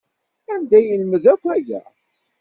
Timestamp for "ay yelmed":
0.77-1.23